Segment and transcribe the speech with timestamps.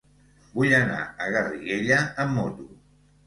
[0.53, 2.69] Vull anar a Garriguella amb moto.